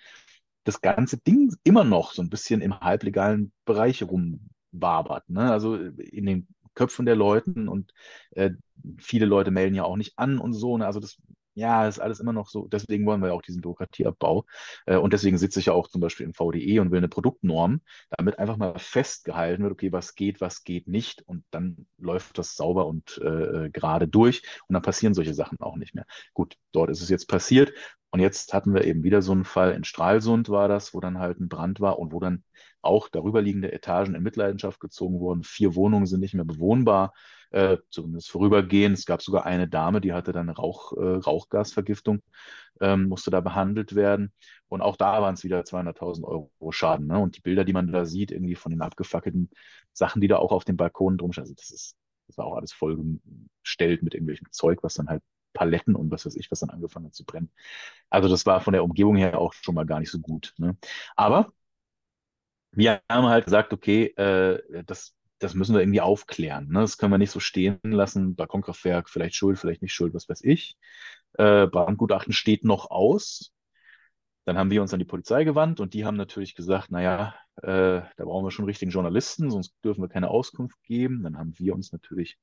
[0.63, 5.28] das ganze Ding immer noch so ein bisschen im halblegalen Bereich rumwabert.
[5.30, 5.52] Ne?
[5.52, 7.91] Also in den Köpfen der Leuten und
[8.32, 8.52] äh,
[9.00, 10.78] viele Leute melden ja auch nicht an und so.
[10.78, 10.86] Ne?
[10.86, 11.17] Also das
[11.54, 12.68] ja, ist alles immer noch so.
[12.68, 14.46] Deswegen wollen wir ja auch diesen Bürokratieabbau.
[14.86, 17.82] Äh, und deswegen sitze ich ja auch zum Beispiel im VDE und will eine Produktnorm,
[18.10, 21.22] damit einfach mal festgehalten wird, okay, was geht, was geht nicht.
[21.24, 24.44] Und dann läuft das sauber und äh, gerade durch.
[24.68, 26.06] Und dann passieren solche Sachen auch nicht mehr.
[26.34, 27.74] Gut, dort ist es jetzt passiert.
[28.12, 31.18] Und jetzt hatten wir eben wieder so einen Fall in Stralsund war das, wo dann
[31.20, 32.44] halt ein Brand war und wo dann
[32.82, 35.44] auch darüberliegende Etagen in Mitleidenschaft gezogen wurden.
[35.44, 37.14] Vier Wohnungen sind nicht mehr bewohnbar
[37.52, 38.98] äh, zumindest vorübergehend.
[38.98, 42.22] Es gab sogar eine Dame, die hatte dann Rauch, äh, Rauchgasvergiftung,
[42.80, 44.34] ähm, musste da behandelt werden.
[44.68, 47.08] Und auch da waren es wieder 200.000 Euro Schaden.
[47.08, 47.20] Ne?
[47.20, 49.50] Und die Bilder, die man da sieht, irgendwie von den abgefackelten
[49.94, 51.96] Sachen, die da auch auf dem Balkon drum stehen, also das ist,
[52.28, 55.22] das war auch alles vollgestellt mit irgendwelchem Zeug, was dann halt
[55.54, 57.52] Paletten und was weiß ich, was dann angefangen hat zu brennen.
[58.10, 60.54] Also das war von der Umgebung her auch schon mal gar nicht so gut.
[60.58, 60.78] Ne?
[61.16, 61.52] Aber
[62.72, 66.68] wir haben halt gesagt, okay, äh, das das müssen wir irgendwie aufklären.
[66.68, 66.82] Ne?
[66.82, 68.36] Das können wir nicht so stehen lassen.
[68.36, 70.78] Balkonkraftwerk, vielleicht schuld, vielleicht nicht schuld, was weiß ich.
[71.34, 73.52] Äh, Brandgutachten steht noch aus.
[74.46, 78.02] Dann haben wir uns an die Polizei gewandt und die haben natürlich gesagt, naja, äh,
[78.18, 81.24] da brauchen wir schon richtigen Journalisten, sonst dürfen wir keine Auskunft geben.
[81.24, 82.38] Dann haben wir uns natürlich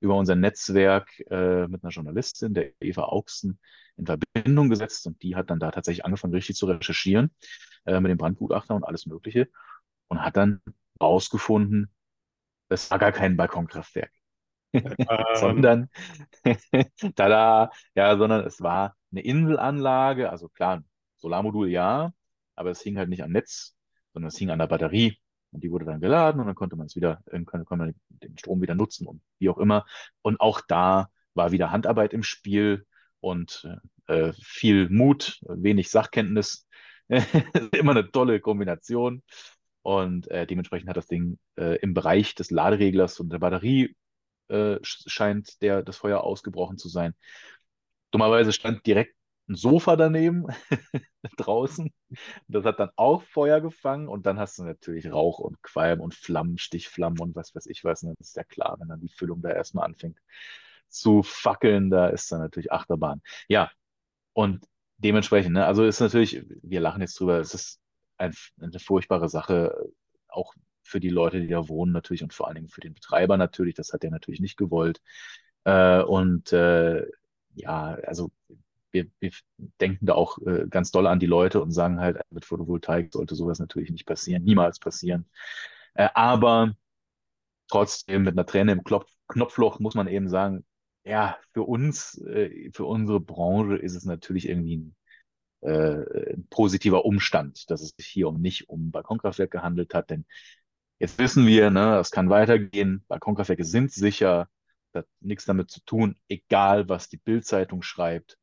[0.00, 3.58] über unser Netzwerk äh, mit einer Journalistin, der Eva Augsten,
[3.96, 7.30] in Verbindung gesetzt und die hat dann da tatsächlich angefangen, richtig zu recherchieren
[7.84, 9.48] äh, mit dem Brandgutachter und alles Mögliche
[10.08, 10.60] und hat dann
[11.00, 11.90] rausgefunden,
[12.72, 14.10] das war gar kein Balkonkraftwerk.
[14.72, 14.94] Ähm.
[15.34, 15.90] sondern,
[17.16, 20.82] tada, ja, sondern es war eine Inselanlage, also klar,
[21.18, 22.12] Solarmodul ja,
[22.56, 23.76] aber es hing halt nicht am Netz,
[24.12, 25.18] sondern es hing an der Batterie.
[25.50, 28.62] Und die wurde dann geladen und dann konnte man es wieder, konnte man den Strom
[28.62, 29.84] wieder nutzen und wie auch immer.
[30.22, 32.86] Und auch da war wieder Handarbeit im Spiel
[33.20, 33.68] und
[34.06, 36.66] äh, viel Mut, wenig Sachkenntnis.
[37.72, 39.22] Immer eine tolle Kombination.
[39.82, 43.96] Und äh, dementsprechend hat das Ding äh, im Bereich des Ladereglers und der Batterie
[44.48, 47.14] äh, scheint der, das Feuer ausgebrochen zu sein.
[48.10, 49.16] Dummerweise stand direkt
[49.48, 50.46] ein Sofa daneben,
[51.36, 51.92] draußen.
[52.48, 56.14] Das hat dann auch Feuer gefangen und dann hast du natürlich Rauch und Qualm und
[56.14, 58.02] Flammen, Stichflammen und was weiß ich was.
[58.02, 60.18] Und dann ist ja klar, wenn dann die Füllung da erstmal anfängt
[60.88, 63.22] zu fackeln, da ist dann natürlich Achterbahn.
[63.48, 63.70] Ja,
[64.34, 64.64] und
[64.98, 67.81] dementsprechend, ne, also ist natürlich, wir lachen jetzt drüber, es ist
[68.22, 69.90] ein, eine furchtbare Sache,
[70.28, 73.36] auch für die Leute, die da wohnen natürlich und vor allen Dingen für den Betreiber
[73.36, 73.74] natürlich.
[73.74, 75.00] Das hat er natürlich nicht gewollt.
[75.64, 77.06] Äh, und äh,
[77.54, 78.30] ja, also
[78.90, 79.30] wir, wir,
[79.80, 83.34] denken da auch äh, ganz doll an die Leute und sagen halt, mit Photovoltaik sollte
[83.34, 85.26] sowas natürlich nicht passieren, niemals passieren.
[85.94, 86.74] Äh, aber
[87.68, 90.64] trotzdem mit einer Träne im Klopf, Knopfloch muss man eben sagen,
[91.04, 94.96] ja, für uns, äh, für unsere Branche ist es natürlich irgendwie ein
[95.62, 100.10] äh, positiver Umstand, dass es sich hier um nicht um Balkonkraftwerk gehandelt hat.
[100.10, 100.26] Denn
[100.98, 103.04] jetzt wissen wir, ne, es kann weitergehen.
[103.08, 104.48] Balkonkraftwerke sind sicher.
[104.94, 108.38] hat nichts damit zu tun, egal was die Bild-Zeitung schreibt.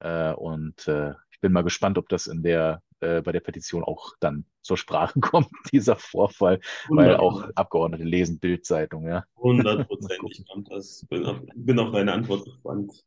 [0.00, 3.84] Äh, und äh, ich bin mal gespannt, ob das in der, äh, bei der Petition
[3.84, 9.24] auch dann zur Sprache kommt, dieser Vorfall, weil auch Abgeordnete lesen Bild-Zeitung, ja.
[9.36, 10.44] Hundertprozentig.
[11.02, 13.04] Ich bin auf, bin auf deine Antwort gespannt.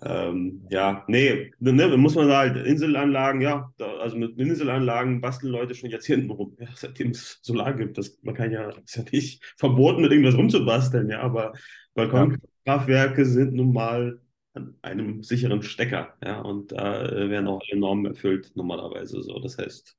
[0.00, 5.74] Ähm, ja, nee, ne, muss man halt Inselanlagen, ja, da, also mit Inselanlagen basteln Leute
[5.74, 7.98] schon Jahrzehnten rum, ja, seitdem es Solar gibt.
[7.98, 11.52] Das, man kann ja, ist ja nicht verboten, mit irgendwas rumzubasteln, ja, aber
[11.94, 14.18] Balkonkraftwerke sind nun mal
[14.54, 19.38] an einem sicheren Stecker, ja, und da äh, werden auch alle Normen erfüllt, normalerweise so.
[19.38, 19.96] Das heißt,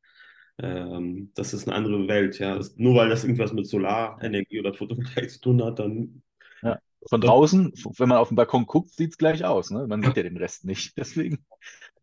[0.60, 2.56] ähm, das ist eine andere Welt, ja.
[2.56, 6.22] Das, nur weil das irgendwas mit Solarenergie oder Photovoltaik zu tun hat, dann
[6.62, 6.80] ja.
[7.10, 9.72] Von draußen, wenn man auf den Balkon guckt, sieht es gleich aus.
[9.72, 9.88] Ne?
[9.88, 10.94] Man sieht ja den Rest nicht.
[10.98, 11.46] Deswegen,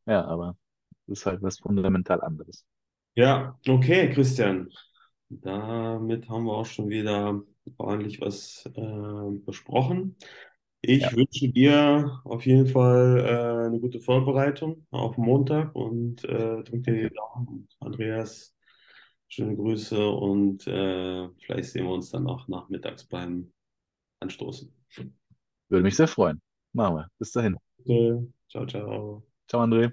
[0.07, 0.57] ja, aber
[1.07, 2.65] das ist halt was fundamental anderes.
[3.15, 4.71] Ja, okay, Christian.
[5.29, 7.41] Damit haben wir auch schon wieder
[7.77, 10.17] ordentlich was äh, besprochen.
[10.83, 11.14] Ich ja.
[11.14, 17.09] wünsche dir auf jeden Fall äh, eine gute Vorbereitung auf Montag und äh, drücke dir
[17.11, 17.69] die Daumen.
[17.81, 18.57] Andreas,
[19.29, 23.53] schöne Grüße und äh, vielleicht sehen wir uns dann auch nachmittags beim
[24.21, 24.73] Anstoßen.
[25.69, 26.40] Würde mich sehr freuen.
[26.73, 27.09] Machen wir.
[27.19, 27.57] Bis dahin.
[27.81, 28.27] Okay.
[28.49, 29.23] Ciao, ciao.
[29.49, 29.93] Ciao, André.